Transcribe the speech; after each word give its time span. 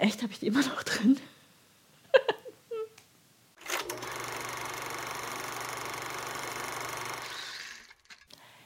Echt, 0.00 0.22
habe 0.22 0.32
ich 0.32 0.40
die 0.40 0.46
immer 0.46 0.62
noch 0.62 0.82
drin? 0.82 1.18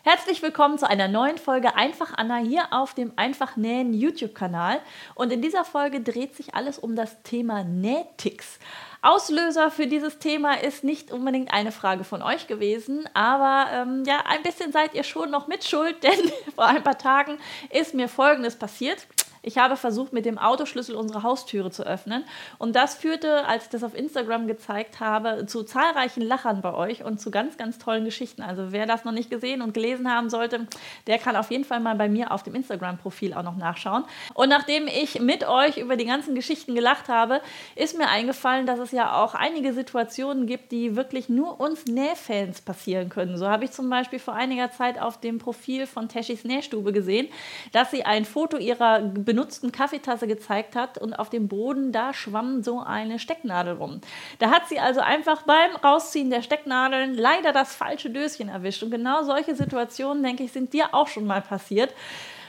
Herzlich 0.05 0.43
willkommen 0.43 0.79
zu 0.79 0.89
einer 0.89 1.09
neuen 1.09 1.39
Folge 1.39 1.75
Einfach 1.75 2.12
Anna 2.17 2.37
hier 2.37 2.73
auf 2.73 2.95
dem 2.95 3.15
Einfach 3.17 3.57
Nähen 3.57 3.95
YouTube-Kanal. 3.95 4.79
Und 5.17 5.33
in 5.33 5.43
dieser 5.43 5.65
Folge 5.65 6.01
dreht 6.01 6.37
sich 6.37 6.55
alles 6.55 6.79
um 6.79 6.94
das 6.94 7.21
Thema 7.24 7.64
Nähticks. 7.64 8.60
Auslöser 9.03 9.72
für 9.72 9.88
dieses 9.88 10.21
Thema 10.21 10.54
ist 10.62 10.85
nicht 10.85 11.10
unbedingt 11.10 11.53
eine 11.53 11.72
Frage 11.72 12.04
von 12.04 12.22
euch 12.22 12.46
gewesen, 12.46 13.08
aber 13.12 13.66
ähm, 13.72 14.04
ja, 14.06 14.22
ein 14.24 14.44
bisschen 14.44 14.71
seid 14.71 14.94
ihr 14.94 15.03
schon 15.03 15.32
noch 15.32 15.48
mitschuld, 15.48 16.01
denn 16.05 16.30
vor 16.55 16.66
ein 16.66 16.84
paar 16.84 16.96
Tagen 16.96 17.38
ist 17.70 17.92
mir 17.92 18.09
Folgendes 18.09 18.55
passiert. 18.55 19.09
Ich 19.45 19.59
habe 19.59 19.77
versucht, 19.77 20.12
mit 20.12 20.24
dem 20.24 20.38
Autoschlüssel 20.38 20.95
unsere 20.95 21.23
Haustüre 21.23 21.70
zu 21.70 21.84
öffnen. 21.84 22.24
Und 22.59 22.74
das 22.74 22.95
führte, 22.95 23.47
als 23.47 23.65
ich 23.65 23.70
das 23.70 23.84
auf 23.84 23.95
Instagram 23.95 24.47
gezeigt 24.47 25.01
habe, 25.01 25.45
zu 25.47 25.65
zahlreichen 25.65 26.23
Lachern 26.23 26.62
bei 26.62 26.73
euch 26.73 27.05
und 27.05 27.20
zu 27.20 27.30
ganz, 27.30 27.59
ganz 27.59 27.79
tollen 27.79 28.05
Geschichten. 28.05 28.43
Also 28.43 28.73
wer 28.73 28.87
das 28.87 29.05
noch 29.05 29.12
nicht 29.12 29.30
gesehen 29.30 29.61
und 29.61 29.75
gelesen 29.75 30.11
haben 30.11 30.30
sollte, 30.30 30.67
der 31.07 31.19
kann 31.19 31.37
auf 31.37 31.51
jeden 31.51 31.65
Fall 31.65 31.80
mal 31.80 31.95
bei 31.95 32.09
mir 32.09 32.33
auf 32.33 32.43
dem 32.43 32.55
Instagram-Profil 32.55 33.34
auch 33.34 33.43
noch 33.43 33.57
nachschauen. 33.57 34.05
Und 34.33 34.48
nachdem 34.48 34.87
ich 34.87 35.20
mit 35.20 35.47
euch 35.47 35.77
über 35.77 35.97
die 35.97 36.06
ganzen 36.06 36.34
Geschichten 36.34 36.75
gelacht 36.75 37.09
habe, 37.09 37.42
ist 37.77 37.98
mir 37.98 38.09
eingefallen, 38.09 38.65
dass 38.65 38.79
es 38.79 38.92
ja 38.92 39.23
auch 39.23 39.34
einige 39.34 39.75
Situationen 39.75 40.47
gibt, 40.47 40.73
die 40.73 40.97
wirklich 40.97 41.29
nur 41.29 41.61
uns 41.61 41.84
Nähfans 41.84 42.62
passieren 42.62 43.11
können. 43.11 43.37
So 43.37 43.47
habe 43.48 43.65
ich 43.65 43.73
zum 43.73 43.91
Beispiel 43.91 44.19
vor 44.19 44.34
einiger 44.34 44.70
Zeit 44.70 44.98
auf 44.98 45.20
dem 45.20 45.39
Profil 45.39 45.87
von 45.87 46.09
Teschis 46.09 46.45
Nähstube 46.45 46.92
gesehen, 46.92 47.29
dass 47.73 47.91
sie 47.91 48.05
ein 48.05 48.25
Foto 48.25 48.56
ihrer 48.56 49.01
benutzten 49.34 49.73
Kaffeetasse 49.73 50.29
gezeigt 50.29 50.77
hat 50.77 50.97
und 50.97 51.12
auf 51.12 51.29
dem 51.29 51.48
Boden, 51.48 51.91
da 51.91 52.15
schwamm 52.15 52.62
so 52.62 52.80
eine 52.80 53.19
Stecknadel 53.19 53.75
rum. 53.75 54.01
Da 54.38 54.51
hat 54.51 54.69
sie 54.69 54.79
also 54.79 55.00
einfach 55.00 55.42
beim 55.42 55.75
Rausziehen 55.83 56.31
der 56.31 56.41
Stecknadeln 56.41 57.14
leider 57.14 57.53
das 57.53 57.75
falsche 57.75 58.11
Döschen 58.11 58.48
erwischt. 58.48 58.84
Und 58.84 58.92
genau 58.92 59.25
solche 59.25 59.56
Situationen, 59.56 60.22
denke 60.22 60.44
ich, 60.44 60.53
sind 60.53 60.72
dir 60.72 60.94
auch 60.94 61.09
schon 61.09 61.27
mal 61.27 61.42
passiert. 61.42 61.92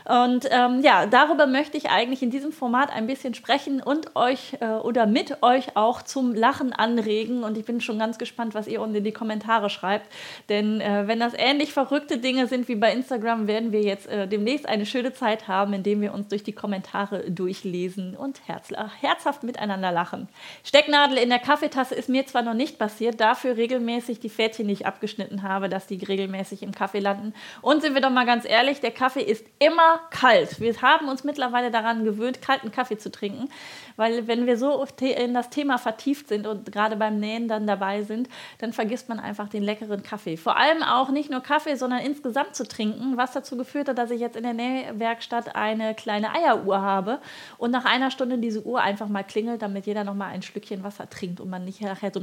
Und 0.05 0.47
ähm, 0.51 0.81
ja, 0.81 1.07
darüber 1.07 1.47
möchte 1.47 1.77
ich 1.77 1.89
eigentlich 1.89 2.21
in 2.21 2.29
diesem 2.29 2.51
Format 2.51 2.91
ein 2.93 3.07
bisschen 3.07 3.33
sprechen 3.33 3.81
und 3.81 4.15
euch 4.15 4.55
äh, 4.59 4.65
oder 4.65 5.07
mit 5.07 5.41
euch 5.41 5.75
auch 5.75 6.03
zum 6.03 6.35
Lachen 6.35 6.73
anregen. 6.73 7.43
Und 7.43 7.57
ich 7.57 7.65
bin 7.65 7.81
schon 7.81 7.97
ganz 7.97 8.19
gespannt, 8.19 8.53
was 8.53 8.67
ihr 8.67 8.81
unten 8.81 8.95
in 8.95 9.03
die 9.03 9.11
Kommentare 9.11 9.71
schreibt. 9.71 10.07
Denn 10.47 10.79
äh, 10.79 11.07
wenn 11.07 11.19
das 11.19 11.33
ähnlich 11.35 11.73
verrückte 11.73 12.19
Dinge 12.19 12.45
sind 12.45 12.67
wie 12.67 12.75
bei 12.75 12.93
Instagram, 12.93 13.47
werden 13.47 13.71
wir 13.71 13.81
jetzt 13.81 14.07
äh, 14.07 14.27
demnächst 14.27 14.67
eine 14.69 14.85
schöne 14.85 15.13
Zeit 15.13 15.47
haben, 15.47 15.73
indem 15.73 16.01
wir 16.01 16.13
uns 16.13 16.27
durch 16.27 16.43
die 16.43 16.53
Kommentare 16.53 17.31
durchlesen 17.31 18.15
und 18.15 18.47
herz 18.47 18.69
herzhaft 19.01 19.43
miteinander 19.43 19.91
lachen. 19.91 20.27
Stecknadel 20.63 21.17
in 21.17 21.29
der 21.29 21.39
Kaffeetasse 21.39 21.95
ist 21.95 22.09
mir 22.09 22.25
zwar 22.27 22.43
noch 22.43 22.53
nicht 22.53 22.77
passiert, 22.77 23.19
dafür 23.19 23.57
regelmäßig 23.57 24.19
die 24.19 24.29
Fädchen, 24.29 24.67
die 24.67 24.73
ich 24.73 24.85
abgeschnitten 24.85 25.41
habe, 25.41 25.67
dass 25.67 25.87
die 25.87 26.03
regelmäßig 26.03 26.61
im 26.61 26.73
Kaffee 26.73 26.99
landen. 26.99 27.33
Und 27.61 27.81
sind 27.81 27.95
wir 27.95 28.01
doch 28.01 28.11
mal 28.11 28.25
ganz 28.25 28.45
ehrlich, 28.45 28.81
der 28.81 28.91
Kaffee 28.91 29.21
ist 29.23 29.45
immer 29.59 29.94
kalt. 30.09 30.59
Wir 30.59 30.81
haben 30.81 31.07
uns 31.07 31.23
mittlerweile 31.23 31.71
daran 31.71 32.03
gewöhnt, 32.03 32.41
kalten 32.41 32.71
Kaffee 32.71 32.97
zu 32.97 33.11
trinken, 33.11 33.49
weil 33.95 34.27
wenn 34.27 34.45
wir 34.45 34.57
so 34.57 34.85
in 34.99 35.33
das 35.33 35.49
Thema 35.49 35.77
vertieft 35.77 36.27
sind 36.27 36.47
und 36.47 36.71
gerade 36.71 36.95
beim 36.95 37.19
Nähen 37.19 37.47
dann 37.47 37.67
dabei 37.67 38.03
sind, 38.03 38.29
dann 38.59 38.73
vergisst 38.73 39.09
man 39.09 39.19
einfach 39.19 39.49
den 39.49 39.63
leckeren 39.63 40.03
Kaffee. 40.03 40.37
Vor 40.37 40.57
allem 40.57 40.83
auch 40.83 41.09
nicht 41.09 41.29
nur 41.29 41.41
Kaffee, 41.41 41.75
sondern 41.75 41.99
insgesamt 41.99 42.55
zu 42.55 42.67
trinken, 42.67 43.17
was 43.17 43.31
dazu 43.31 43.57
geführt 43.57 43.89
hat, 43.89 43.97
dass 43.97 44.11
ich 44.11 44.19
jetzt 44.19 44.35
in 44.35 44.43
der 44.43 44.53
Nähwerkstatt 44.53 45.55
eine 45.55 45.95
kleine 45.95 46.33
Eieruhr 46.33 46.81
habe 46.81 47.19
und 47.57 47.71
nach 47.71 47.85
einer 47.85 48.11
Stunde 48.11 48.37
diese 48.37 48.65
Uhr 48.65 48.81
einfach 48.81 49.07
mal 49.07 49.23
klingelt, 49.23 49.61
damit 49.61 49.85
jeder 49.85 50.03
noch 50.03 50.15
mal 50.15 50.27
ein 50.27 50.41
Schlückchen 50.41 50.83
Wasser 50.83 51.09
trinkt 51.09 51.39
und 51.39 51.49
man 51.49 51.65
nicht 51.65 51.81
nachher 51.81 52.11
so 52.13 52.21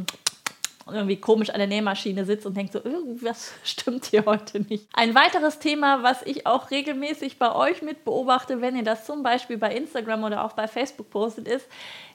irgendwie 0.87 1.17
komisch 1.17 1.51
an 1.51 1.59
der 1.59 1.69
Nähmaschine 1.69 2.25
sitzt 2.25 2.47
und 2.47 2.57
denkt 2.57 2.73
so, 2.73 2.83
irgendwas 2.83 3.53
stimmt 3.65 4.07
hier 4.07 4.25
heute 4.27 4.61
nicht. 4.61 4.89
Ein 4.93 5.15
weiteres 5.15 5.59
Thema, 5.59 6.03
was 6.03 6.23
ich 6.23 6.47
auch 6.47 6.71
regelmäßig 6.71 7.39
bei 7.39 7.55
euch 7.55 7.83
mit 7.83 8.05
beobachte, 8.05 8.61
wenn 8.61 8.77
ihr 8.77 8.85
das 8.85 9.07
zum 9.07 9.23
Beispiel 9.23 9.59
bei 9.59 9.75
Instagram 9.75 10.25
oder 10.25 10.45
auch 10.45 10.53
bei 10.53 10.67
Facebook 10.67 11.11
postet, 11.11 11.47
ist, 11.49 11.67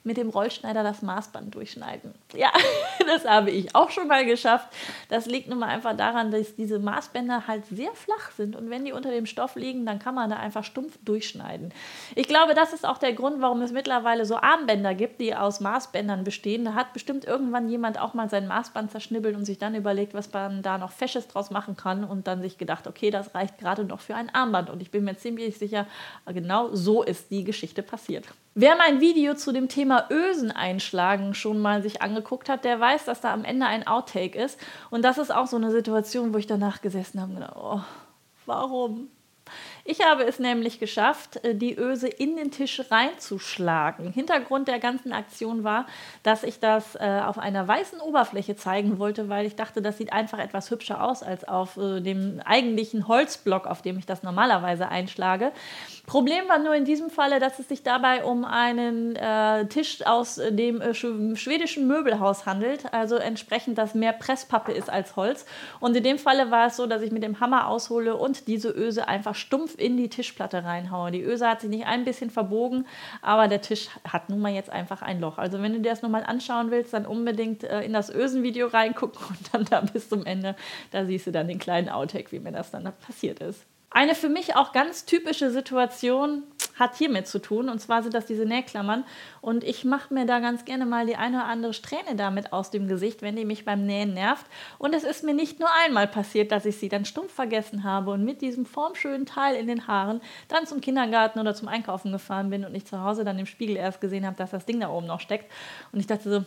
mit 0.04 0.18
dem 0.18 0.30
Rollschneider 0.30 0.84
das 0.84 1.02
Maßband 1.02 1.54
durchschneiden. 1.54 2.14
Ja, 2.34 2.52
das 3.06 3.26
habe 3.26 3.52
ich 3.52 3.76
auch 3.76 3.90
schon 3.90 4.08
mal 4.08 4.26
geschafft. 4.26 4.68
Das 5.10 5.26
liegt 5.26 5.50
nun 5.50 5.60
mal 5.60 5.68
einfach 5.68 5.96
daran, 5.96 6.32
dass 6.32 6.56
diese 6.56 6.80
Maßbänder 6.80 7.48
halt 7.48 7.66
sehr 7.66 7.94
flach 7.94 8.32
sind 8.32 8.56
und 8.56 8.70
wenn 8.70 8.86
die 8.86 8.94
unter 8.94 9.12
dem 9.12 9.26
Stoff 9.26 9.56
liegen, 9.56 9.86
dann 9.86 10.00
kann 10.00 10.16
man 10.16 10.30
da 10.30 10.38
einfach 10.38 10.64
stumpf 10.64 10.98
durchschneiden. 11.04 11.74
Ich 12.16 12.28
glaube, 12.28 12.54
das 12.54 12.74
ist 12.74 12.86
auch 12.86 12.98
der 12.98 13.14
Grund, 13.14 13.42
warum 13.42 13.62
es 13.62 13.72
mittlerweile 13.72 14.26
so 14.26 14.38
Armbänder 14.38 14.96
gibt, 14.96 15.20
die 15.20 15.36
aus 15.36 15.60
Maßbändern 15.60 16.24
bestehen. 16.24 16.66
Da 16.66 16.74
hat 16.74 16.94
bestimmt 16.94 17.26
irgendwann 17.26 17.70
jemand 17.70 18.00
auch 18.00 18.14
mal 18.14 18.30
sein 18.30 18.48
Maßband 18.48 18.57
zerschnibbelt 18.64 19.36
und 19.36 19.46
sich 19.46 19.58
dann 19.58 19.76
überlegt, 19.76 20.14
was 20.14 20.32
man 20.32 20.62
da 20.62 20.78
noch 20.78 20.92
Fesches 20.92 21.28
draus 21.28 21.50
machen 21.52 21.76
kann 21.78 22.04
und 22.04 22.28
dann 22.28 22.42
sich 22.42 22.58
gedacht, 22.58 22.88
okay, 22.88 23.10
das 23.10 23.34
reicht 23.36 23.58
gerade 23.58 23.84
noch 23.84 24.00
für 24.00 24.16
ein 24.16 24.34
Armband. 24.34 24.70
Und 24.70 24.82
ich 24.82 24.92
bin 24.92 25.04
mir 25.04 25.18
ziemlich 25.18 25.58
sicher, 25.58 25.88
genau 26.26 26.74
so 26.74 27.04
ist 27.04 27.32
die 27.32 27.44
Geschichte 27.44 27.84
passiert. 27.84 28.26
Wer 28.56 28.76
mein 28.76 29.02
Video 29.02 29.36
zu 29.36 29.52
dem 29.52 29.70
Thema 29.70 30.08
Ösen 30.10 30.52
einschlagen 30.52 31.34
schon 31.34 31.60
mal 31.60 31.82
sich 31.84 32.02
angeguckt 32.02 32.50
hat, 32.50 32.66
der 32.66 32.80
weiß, 32.80 33.06
dass 33.06 33.22
da 33.22 33.34
am 33.34 33.44
Ende 33.44 33.66
ein 33.68 33.86
Outtake 33.86 34.38
ist. 34.38 34.60
Und 34.90 35.04
das 35.04 35.18
ist 35.18 35.32
auch 35.32 35.48
so 35.48 35.58
eine 35.58 35.72
Situation, 35.72 36.34
wo 36.34 36.38
ich 36.38 36.48
danach 36.48 36.82
gesessen 36.82 37.22
habe 37.22 37.34
und 37.34 37.40
gedacht, 37.40 37.56
oh, 37.56 37.82
warum? 38.46 39.10
Ich 39.90 40.06
habe 40.06 40.26
es 40.26 40.38
nämlich 40.38 40.82
geschafft, 40.82 41.46
äh, 41.46 41.56
die 41.56 41.78
Öse 41.78 42.10
in 42.10 42.36
den 42.36 42.52
Tisch 42.52 42.82
reinzuschlagen. 42.92 44.12
Hintergrund 44.12 44.68
der 44.68 44.80
ganzen 44.80 45.14
Aktion 45.14 45.64
war, 45.64 45.86
dass 46.24 46.44
ich 46.44 46.60
das 46.60 46.96
äh, 46.96 47.22
auf 47.26 47.38
einer 47.38 47.66
weißen 47.66 48.02
Oberfläche 48.02 48.58
zeigen 48.58 49.00
wollte, 49.00 49.30
weil 49.30 49.46
ich 49.46 49.56
dachte, 49.56 49.82
das 49.82 49.98
sieht 49.98 50.12
einfach 50.12 50.40
etwas 50.40 50.72
hübscher 50.72 51.02
aus 51.02 51.24
als 51.24 51.48
auf 51.48 51.78
äh, 51.78 52.02
dem 52.02 52.42
eigentlichen 52.44 53.08
Holzblock, 53.08 53.66
auf 53.66 53.82
dem 53.82 53.98
ich 53.98 54.06
das 54.06 54.24
normalerweise 54.24 54.90
einschlage. 54.90 55.54
Problem 56.06 56.50
war 56.50 56.60
nur 56.60 56.76
in 56.76 56.84
diesem 56.84 57.10
Falle, 57.10 57.40
dass 57.40 57.58
es 57.58 57.70
sich 57.70 57.82
dabei 57.82 58.26
um 58.26 58.44
einen 58.44 59.16
äh, 59.16 59.68
Tisch 59.68 60.06
aus 60.06 60.36
dem 60.50 60.82
äh, 60.82 60.94
schwedischen 60.94 61.88
Möbelhaus 61.88 62.46
handelt, 62.46 62.94
also 62.94 63.16
entsprechend, 63.16 63.78
dass 63.78 63.96
mehr 63.96 64.12
Presspappe 64.12 64.74
ist 64.74 64.90
als 64.90 65.16
Holz. 65.16 65.46
Und 65.80 65.96
in 65.96 66.04
dem 66.04 66.20
Falle 66.20 66.52
war 66.52 66.68
es 66.68 66.76
so, 66.76 66.88
dass 66.88 67.02
ich 67.02 67.12
mit 67.12 67.24
dem 67.24 67.40
Hammer 67.40 67.70
aushole 67.70 68.18
und 68.18 68.50
diese 68.50 68.70
Öse 68.70 69.08
einfach 69.08 69.36
stumpf 69.36 69.77
in 69.78 69.98
die 69.98 70.10
Tischplatte 70.10 70.64
reinhaue. 70.64 71.12
Die 71.12 71.24
Öse 71.24 71.48
hat 71.48 71.62
sich 71.62 71.70
nicht 71.70 71.86
ein 71.86 72.06
bisschen 72.06 72.30
verbogen, 72.30 72.86
aber 73.22 73.48
der 73.48 73.62
Tisch 73.62 73.90
hat 74.08 74.30
nun 74.30 74.40
mal 74.40 74.52
jetzt 74.52 74.70
einfach 74.70 75.02
ein 75.02 75.20
Loch. 75.20 75.38
Also 75.38 75.62
wenn 75.62 75.74
du 75.74 75.80
dir 75.80 75.90
das 75.90 76.02
nochmal 76.02 76.24
anschauen 76.24 76.72
willst, 76.72 76.94
dann 76.94 77.06
unbedingt 77.06 77.64
äh, 77.64 77.82
in 77.82 77.94
das 77.94 78.10
Ösenvideo 78.10 78.68
reingucken 78.68 79.20
und 79.30 79.54
dann 79.54 79.66
da 79.66 79.82
bis 79.82 80.10
zum 80.10 80.26
Ende, 80.26 80.56
da 80.92 81.06
siehst 81.06 81.28
du 81.28 81.32
dann 81.32 81.48
den 81.48 81.60
kleinen 81.60 81.90
Outtake, 81.90 82.32
wie 82.32 82.40
mir 82.40 82.52
das 82.52 82.72
dann 82.72 82.92
passiert 83.06 83.40
ist. 83.40 83.66
Eine 83.90 84.16
für 84.16 84.30
mich 84.30 84.56
auch 84.56 84.74
ganz 84.74 85.06
typische 85.06 85.50
Situation 85.50 86.44
hat 86.80 86.96
hiermit 86.96 87.28
zu 87.28 87.40
tun. 87.40 87.70
Und 87.70 87.80
zwar 87.80 88.04
sind 88.04 88.14
das 88.14 88.26
diese 88.26 88.46
Nähklammern. 88.46 89.04
Und 89.42 89.64
ich 89.64 89.86
mache 89.86 90.14
mir 90.14 90.26
da 90.26 90.40
ganz 90.40 90.66
gerne 90.66 90.86
mal 90.86 91.06
die 91.06 91.16
eine 91.16 91.38
oder 91.38 91.46
andere 91.46 91.74
Strähne 91.74 92.16
damit 92.16 92.54
aus 92.54 92.72
dem 92.72 92.88
Gesicht, 92.88 93.22
wenn 93.22 93.36
die 93.36 93.46
mich 93.46 93.66
beim 93.66 93.86
Nähen 93.86 94.14
nervt. 94.14 94.46
Und 94.78 94.94
es 94.94 95.04
ist 95.04 95.24
mir 95.24 95.34
nicht 95.34 95.60
nur 95.60 95.70
einmal 95.86 96.08
passiert, 96.08 96.52
dass 96.52 96.66
ich 96.66 96.78
sie 96.78 96.90
dann 96.90 97.06
stumpf 97.06 97.34
vergessen 97.34 97.84
habe 97.84 98.12
und 98.12 98.24
mit 98.24 98.42
diesem 98.42 98.66
formschönen 98.66 99.26
Teil 99.26 99.56
in 99.56 99.68
den 99.68 99.88
Haaren 99.88 100.22
dann 100.48 100.66
zum 100.66 100.82
Kindergarten 100.82 101.40
oder 101.40 101.54
zum 101.54 101.68
Einkaufen 101.68 102.12
gefahren 102.12 102.50
bin 102.50 102.66
und 102.66 102.76
ich 102.76 102.86
zu 102.86 103.02
Hause 103.02 103.24
dann 103.24 103.40
im 103.40 103.46
Spiegel 103.46 103.76
erst 103.76 104.02
gesehen 104.02 104.26
habe, 104.26 104.38
dass 104.38 104.52
das 104.52 104.66
Ding 104.66 104.80
da 104.80 104.90
oben 104.90 105.08
noch 105.08 105.20
steckt. 105.20 105.52
Und 105.92 106.00
ich 106.00 106.08
dachte 106.08 106.30
so, 106.30 106.46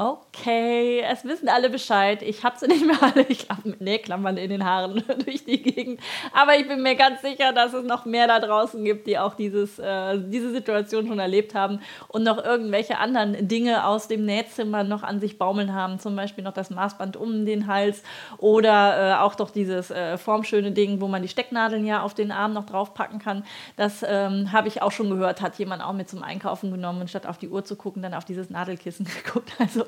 okay, 0.00 1.00
es 1.00 1.24
wissen 1.24 1.48
alle 1.48 1.70
Bescheid. 1.70 2.22
Ich 2.22 2.44
habe 2.44 2.56
sie 2.56 2.66
nicht 2.68 2.86
mehr 2.86 3.02
alle. 3.02 3.26
Ich 3.28 3.48
habe 3.50 3.74
Nähklammern 3.80 4.36
in 4.36 4.48
den 4.48 4.64
Haaren 4.64 5.02
durch 5.24 5.44
die 5.44 5.60
Gegend. 5.60 6.00
Aber 6.32 6.56
ich 6.56 6.68
bin 6.68 6.82
mir 6.82 6.94
ganz 6.94 7.20
sicher, 7.20 7.52
dass 7.52 7.74
es 7.74 7.84
noch 7.84 8.04
mehr 8.04 8.28
da 8.28 8.38
draußen 8.38 8.84
gibt, 8.84 9.08
die 9.08 9.18
auch 9.18 9.34
dieses, 9.34 9.78
äh, 9.80 10.18
diese 10.18 10.52
Situation 10.52 11.08
schon 11.08 11.18
erlebt 11.18 11.54
haben 11.54 11.80
und 12.06 12.22
noch 12.22 12.42
irgendwelche 12.42 12.98
anderen 12.98 13.48
Dinge 13.48 13.84
aus 13.84 14.06
dem 14.06 14.24
Nähzimmer 14.24 14.84
noch 14.84 15.02
an 15.02 15.18
sich 15.18 15.36
baumeln 15.36 15.74
haben. 15.74 15.98
Zum 15.98 16.14
Beispiel 16.14 16.44
noch 16.44 16.54
das 16.54 16.70
Maßband 16.70 17.16
um 17.16 17.44
den 17.44 17.66
Hals 17.66 18.04
oder 18.38 19.16
äh, 19.16 19.20
auch 19.20 19.34
doch 19.34 19.50
dieses 19.50 19.90
äh, 19.90 20.16
formschöne 20.16 20.70
Ding, 20.70 21.00
wo 21.00 21.08
man 21.08 21.22
die 21.22 21.28
Stecknadeln 21.28 21.84
ja 21.84 22.02
auf 22.02 22.14
den 22.14 22.30
Arm 22.30 22.52
noch 22.52 22.66
draufpacken 22.66 23.18
kann. 23.18 23.44
Das 23.76 24.04
ähm, 24.06 24.52
habe 24.52 24.68
ich 24.68 24.80
auch 24.80 24.92
schon 24.92 25.10
gehört, 25.10 25.42
hat 25.42 25.58
jemand 25.58 25.82
auch 25.82 25.92
mit 25.92 26.08
zum 26.08 26.22
Einkaufen 26.22 26.70
genommen 26.70 27.00
und 27.00 27.10
statt 27.10 27.26
auf 27.26 27.38
die 27.38 27.48
Uhr 27.48 27.64
zu 27.64 27.74
gucken, 27.74 28.00
dann 28.00 28.14
auf 28.14 28.24
dieses 28.24 28.48
Nadelkissen 28.48 29.04
geguckt. 29.24 29.50
Also 29.58 29.87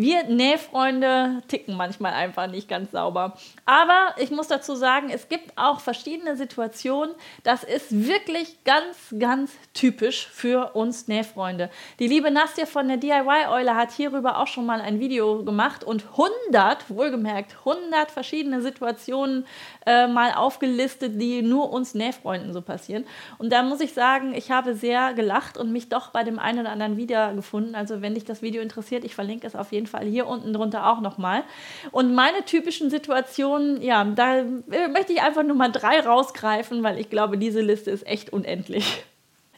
Wir 0.00 0.22
Nähfreunde 0.22 1.42
ticken 1.48 1.76
manchmal 1.76 2.12
einfach 2.12 2.46
nicht 2.46 2.68
ganz 2.68 2.92
sauber. 2.92 3.36
Aber 3.64 4.14
ich 4.18 4.30
muss 4.30 4.46
dazu 4.46 4.76
sagen, 4.76 5.10
es 5.10 5.28
gibt 5.28 5.50
auch 5.56 5.80
verschiedene 5.80 6.36
Situationen. 6.36 7.16
Das 7.42 7.64
ist 7.64 8.06
wirklich 8.06 8.62
ganz, 8.62 9.12
ganz 9.18 9.50
typisch 9.74 10.28
für 10.28 10.76
uns 10.76 11.08
Nähfreunde. 11.08 11.68
Die 11.98 12.06
liebe 12.06 12.30
Nastja 12.30 12.66
von 12.66 12.86
der 12.86 12.98
DIY-Eule 12.98 13.74
hat 13.74 13.90
hierüber 13.90 14.38
auch 14.38 14.46
schon 14.46 14.66
mal 14.66 14.80
ein 14.80 15.00
Video 15.00 15.42
gemacht 15.42 15.82
und 15.82 16.04
100, 16.12 16.90
wohlgemerkt, 16.90 17.56
100 17.64 18.12
verschiedene 18.12 18.62
Situationen 18.62 19.46
äh, 19.84 20.06
mal 20.06 20.32
aufgelistet, 20.32 21.20
die 21.20 21.42
nur 21.42 21.72
uns 21.72 21.94
Nähfreunden 21.94 22.52
so 22.52 22.62
passieren. 22.62 23.04
Und 23.38 23.52
da 23.52 23.64
muss 23.64 23.80
ich 23.80 23.94
sagen, 23.94 24.32
ich 24.32 24.52
habe 24.52 24.76
sehr 24.76 25.12
gelacht 25.14 25.58
und 25.58 25.72
mich 25.72 25.88
doch 25.88 26.10
bei 26.10 26.22
dem 26.22 26.38
einen 26.38 26.60
oder 26.60 26.70
anderen 26.70 26.96
wiedergefunden. 26.96 27.74
Also 27.74 28.00
wenn 28.00 28.14
dich 28.14 28.24
das 28.24 28.42
Video 28.42 28.62
interessiert, 28.62 29.02
ich 29.02 29.16
verlinke 29.16 29.44
es 29.44 29.56
auf 29.56 29.72
jeden 29.72 29.86
Fall 29.86 29.87
hier 30.02 30.26
unten 30.26 30.52
drunter 30.52 30.90
auch 30.90 31.00
nochmal. 31.00 31.44
Und 31.90 32.14
meine 32.14 32.44
typischen 32.44 32.90
Situationen, 32.90 33.82
ja, 33.82 34.04
da 34.04 34.44
möchte 34.92 35.12
ich 35.12 35.22
einfach 35.22 35.42
nur 35.42 35.56
mal 35.56 35.72
drei 35.72 36.00
rausgreifen, 36.00 36.82
weil 36.82 36.98
ich 36.98 37.10
glaube, 37.10 37.38
diese 37.38 37.60
Liste 37.60 37.90
ist 37.90 38.06
echt 38.06 38.32
unendlich. 38.32 39.04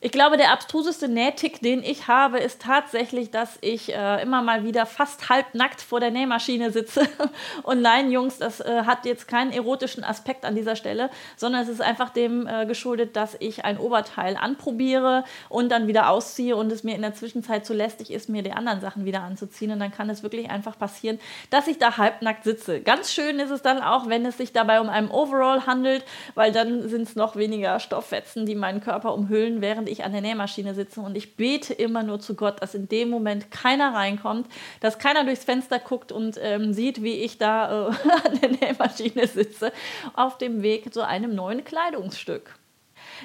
Ich 0.03 0.13
glaube, 0.13 0.39
der 0.39 0.51
abstruseste 0.51 1.09
Nähtick, 1.09 1.61
den 1.61 1.83
ich 1.83 2.09
habe, 2.09 2.39
ist 2.39 2.63
tatsächlich, 2.63 3.31
dass 3.31 3.59
ich 3.61 3.95
äh, 3.95 4.23
immer 4.23 4.41
mal 4.41 4.65
wieder 4.65 4.87
fast 4.87 5.29
halbnackt 5.29 5.83
vor 5.83 6.01
der 6.01 6.11
Nähmaschine 6.11 6.71
sitze. 6.71 7.07
Und 7.65 7.83
nein, 7.83 8.11
Jungs, 8.11 8.39
das 8.39 8.61
äh, 8.61 8.85
hat 8.87 9.05
jetzt 9.05 9.29
keinen 9.29 9.53
erotischen 9.53 10.03
Aspekt 10.03 10.47
an 10.47 10.55
dieser 10.55 10.75
Stelle, 10.75 11.11
sondern 11.37 11.65
es 11.65 11.69
ist 11.69 11.83
einfach 11.83 12.09
dem 12.09 12.47
äh, 12.47 12.65
geschuldet, 12.65 13.15
dass 13.15 13.37
ich 13.41 13.67
ein 13.67 13.77
Oberteil 13.77 14.39
anprobiere 14.39 15.25
und 15.51 15.69
dann 15.69 15.87
wieder 15.87 16.09
ausziehe 16.09 16.57
und 16.57 16.73
es 16.73 16.83
mir 16.83 16.95
in 16.95 17.03
der 17.03 17.13
Zwischenzeit 17.13 17.67
zu 17.67 17.75
lästig 17.75 18.11
ist, 18.11 18.31
mir 18.31 18.43
die 18.43 18.53
anderen 18.53 18.81
Sachen 18.81 19.05
wieder 19.05 19.21
anzuziehen. 19.21 19.71
Und 19.71 19.81
dann 19.81 19.93
kann 19.93 20.09
es 20.09 20.23
wirklich 20.23 20.49
einfach 20.49 20.79
passieren, 20.79 21.21
dass 21.51 21.67
ich 21.67 21.77
da 21.77 21.99
halbnackt 21.99 22.45
sitze. 22.45 22.81
Ganz 22.81 23.13
schön 23.13 23.39
ist 23.39 23.51
es 23.51 23.61
dann 23.61 23.83
auch, 23.83 24.09
wenn 24.09 24.25
es 24.25 24.39
sich 24.39 24.55
dabei 24.55 24.81
um 24.81 24.89
einen 24.89 25.11
Overall 25.11 25.67
handelt, 25.67 26.07
weil 26.35 26.53
dann 26.53 26.89
sind 26.89 27.03
es 27.03 27.17
noch 27.17 27.37
weniger 27.37 27.79
Stofffetzen, 27.81 28.47
die 28.47 28.55
meinen 28.55 28.81
Körper 28.81 29.13
umhüllen, 29.13 29.61
während 29.61 29.90
ich 29.91 30.05
an 30.05 30.13
der 30.13 30.21
Nähmaschine 30.21 30.75
sitze 30.75 31.01
und 31.01 31.17
ich 31.17 31.37
bete 31.37 31.75
immer 31.75 32.03
nur 32.03 32.21
zu 32.21 32.35
Gott, 32.35 32.63
dass 32.63 32.75
in 32.75 32.89
dem 32.89 33.11
Moment 33.11 33.51
keiner 33.51 33.95
reinkommt, 33.95 34.47
dass 34.81 34.99
keiner 34.99 35.25
durchs 35.25 35.45
Fenster 35.45 35.79
guckt 35.79 36.13
und 36.13 36.39
ähm, 36.41 36.73
sieht, 36.73 37.03
wie 37.03 37.15
ich 37.15 37.39
da 37.39 37.89
äh, 37.89 37.93
an 38.29 38.41
der 38.41 38.51
Nähmaschine 38.51 39.27
sitze, 39.27 39.73
auf 40.15 40.39
dem 40.39 40.63
Weg 40.63 40.93
zu 40.95 41.07
einem 41.07 41.35
neuen 41.35 41.65
Kleidungsstück. 41.65 42.55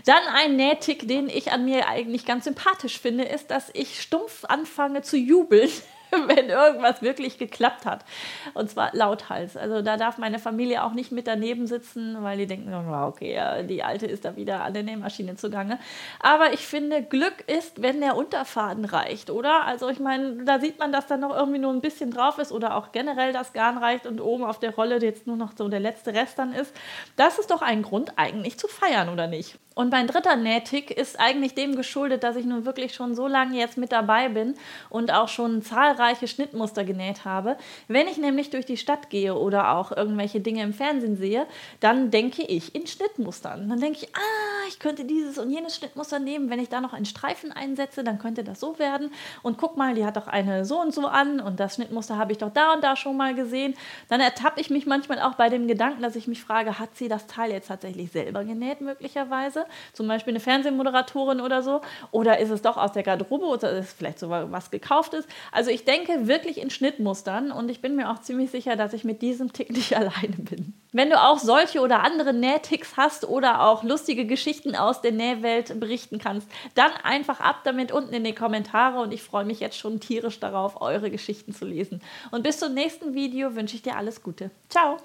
Dann 0.05 0.23
ein 0.33 0.55
Nähtick, 0.55 1.07
den 1.07 1.29
ich 1.29 1.51
an 1.51 1.65
mir 1.65 1.87
eigentlich 1.87 2.25
ganz 2.25 2.45
sympathisch 2.45 2.99
finde, 2.99 3.23
ist, 3.23 3.49
dass 3.51 3.69
ich 3.73 4.01
stumpf 4.01 4.43
anfange 4.45 5.01
zu 5.01 5.17
jubeln, 5.17 5.69
wenn 6.27 6.49
irgendwas 6.49 7.01
wirklich 7.01 7.37
geklappt 7.37 7.85
hat. 7.85 8.05
Und 8.53 8.69
zwar 8.69 8.89
lauthals. 8.93 9.57
Also 9.57 9.81
da 9.81 9.97
darf 9.97 10.17
meine 10.17 10.39
Familie 10.39 10.83
auch 10.83 10.93
nicht 10.93 11.11
mit 11.11 11.27
daneben 11.27 11.67
sitzen, 11.67 12.17
weil 12.21 12.37
die 12.37 12.47
denken, 12.47 12.73
okay, 12.73 13.65
die 13.67 13.83
Alte 13.83 14.05
ist 14.05 14.25
da 14.25 14.35
wieder 14.35 14.63
an 14.63 14.73
der 14.73 14.83
Nähmaschine 14.83 15.35
zugange. 15.35 15.79
Aber 16.19 16.53
ich 16.53 16.65
finde, 16.67 17.03
Glück 17.03 17.43
ist, 17.47 17.81
wenn 17.81 18.01
der 18.01 18.15
Unterfaden 18.15 18.85
reicht, 18.85 19.29
oder? 19.29 19.65
Also 19.65 19.89
ich 19.89 19.99
meine, 19.99 20.43
da 20.43 20.59
sieht 20.59 20.79
man, 20.79 20.91
dass 20.91 21.07
da 21.07 21.17
noch 21.17 21.35
irgendwie 21.35 21.59
nur 21.59 21.71
ein 21.71 21.81
bisschen 21.81 22.11
drauf 22.11 22.37
ist 22.37 22.51
oder 22.51 22.75
auch 22.75 22.91
generell 22.91 23.33
das 23.33 23.53
Garn 23.53 23.77
reicht 23.77 24.07
und 24.07 24.21
oben 24.21 24.43
auf 24.43 24.59
der 24.59 24.75
Rolle 24.75 25.01
jetzt 25.01 25.27
nur 25.27 25.37
noch 25.37 25.53
so 25.57 25.67
der 25.67 25.79
letzte 25.79 26.13
Rest 26.13 26.39
dann 26.39 26.53
ist. 26.53 26.73
Das 27.15 27.39
ist 27.39 27.51
doch 27.51 27.61
ein 27.61 27.81
Grund, 27.81 28.13
eigentlich 28.17 28.57
zu 28.57 28.67
feiern, 28.67 29.09
oder 29.09 29.27
nicht? 29.27 29.57
Und 29.75 29.91
mein 29.91 30.07
dritter 30.07 30.37
Nähtick 30.37 30.89
ist 30.89 31.19
eigentlich 31.19 31.53
dem 31.53 31.75
geschuldet, 31.75 32.23
dass 32.23 32.37
ich 32.37 32.45
nun 32.45 32.65
wirklich 32.65 32.95
schon 32.95 33.13
so 33.13 33.27
lange 33.27 33.59
jetzt 33.59 33.77
mit 33.77 33.91
dabei 33.91 34.29
bin 34.29 34.55
und 34.89 35.11
auch 35.11 35.27
schon 35.27 35.61
zahlreiche 35.61 36.29
Schnittmuster 36.29 36.85
genäht 36.85 37.25
habe. 37.25 37.57
Wenn 37.89 38.07
ich 38.07 38.17
nämlich 38.17 38.49
durch 38.49 38.65
die 38.65 38.77
Stadt 38.77 39.09
gehe 39.09 39.35
oder 39.35 39.75
auch 39.75 39.91
irgendwelche 39.91 40.39
Dinge 40.39 40.63
im 40.63 40.73
Fernsehen 40.73 41.17
sehe, 41.17 41.45
dann 41.81 42.09
denke 42.09 42.43
ich 42.43 42.73
in 42.73 42.87
Schnittmustern. 42.87 43.67
Dann 43.67 43.81
denke 43.81 43.99
ich, 44.01 44.15
ah, 44.15 44.67
ich 44.69 44.79
könnte 44.79 45.03
dieses 45.03 45.37
und 45.37 45.51
jenes 45.51 45.75
Schnittmuster 45.75 46.19
nehmen. 46.19 46.49
Wenn 46.49 46.59
ich 46.59 46.69
da 46.69 46.79
noch 46.79 46.93
einen 46.93 47.05
Streifen 47.05 47.51
einsetze, 47.51 48.05
dann 48.05 48.17
könnte 48.17 48.45
das 48.45 48.61
so 48.61 48.79
werden. 48.79 49.11
Und 49.43 49.57
guck 49.57 49.75
mal, 49.75 49.93
die 49.93 50.05
hat 50.05 50.15
doch 50.15 50.27
eine 50.27 50.63
so 50.63 50.79
und 50.79 50.93
so 50.93 51.05
an 51.07 51.41
und 51.41 51.59
das 51.59 51.75
Schnittmuster 51.75 52.17
habe 52.17 52.31
ich 52.31 52.37
doch 52.37 52.53
da 52.53 52.73
und 52.73 52.81
da 52.81 52.95
schon 52.95 53.17
mal 53.17 53.35
gesehen. 53.35 53.75
Dann 54.07 54.21
ertappe 54.21 54.61
ich 54.61 54.69
mich 54.69 54.85
manchmal 54.85 55.19
auch 55.19 55.33
bei 55.33 55.49
dem 55.49 55.67
Gedanken, 55.67 56.01
dass 56.01 56.15
ich 56.15 56.29
mich 56.29 56.41
frage, 56.41 56.79
hat 56.79 56.95
sie 56.95 57.09
das 57.09 57.27
Teil 57.27 57.51
jetzt 57.51 57.67
tatsächlich 57.67 58.11
selber 58.11 58.45
genäht 58.45 58.79
möglicherweise? 58.79 59.64
Zum 59.93 60.07
Beispiel 60.07 60.31
eine 60.31 60.39
Fernsehmoderatorin 60.39 61.41
oder 61.41 61.61
so? 61.61 61.81
Oder 62.11 62.39
ist 62.39 62.49
es 62.49 62.61
doch 62.61 62.77
aus 62.77 62.91
der 62.91 63.03
Garderobe 63.03 63.45
oder 63.45 63.71
ist 63.71 63.87
es 63.87 63.93
vielleicht 63.93 64.19
so 64.19 64.29
was 64.29 64.71
gekauftes? 64.71 65.25
Also 65.51 65.71
ich 65.71 65.85
denke 65.85 66.27
wirklich 66.27 66.61
in 66.61 66.69
Schnittmustern 66.69 67.51
und 67.51 67.69
ich 67.69 67.81
bin 67.81 67.95
mir 67.95 68.11
auch 68.11 68.19
ziemlich 68.21 68.51
sicher, 68.51 68.75
dass 68.75 68.93
ich 68.93 69.03
mit 69.03 69.21
diesem 69.21 69.53
Tick 69.53 69.71
nicht 69.71 69.95
alleine 69.97 70.35
bin. 70.37 70.73
Wenn 70.91 71.09
du 71.09 71.21
auch 71.21 71.39
solche 71.39 71.81
oder 71.81 72.03
andere 72.03 72.33
Nähticks 72.33 72.95
hast 72.95 73.25
oder 73.25 73.61
auch 73.63 73.83
lustige 73.83 74.25
Geschichten 74.25 74.75
aus 74.75 75.01
der 75.01 75.11
Nähwelt 75.11 75.77
berichten 75.79 76.19
kannst, 76.19 76.47
dann 76.73 76.91
einfach 77.03 77.41
ab 77.41 77.61
damit 77.65 77.91
unten 77.91 78.13
in 78.13 78.23
die 78.23 78.33
Kommentare 78.33 79.01
und 79.01 79.13
ich 79.13 79.21
freue 79.21 79.43
mich 79.43 79.59
jetzt 79.59 79.77
schon 79.77 79.99
tierisch 79.99 80.39
darauf, 80.39 80.81
eure 80.81 81.11
Geschichten 81.11 81.53
zu 81.53 81.65
lesen. 81.65 82.01
Und 82.31 82.43
bis 82.43 82.59
zum 82.59 82.73
nächsten 82.73 83.13
Video 83.13 83.55
wünsche 83.55 83.75
ich 83.75 83.81
dir 83.81 83.97
alles 83.97 84.23
Gute. 84.23 84.51
Ciao! 84.69 84.97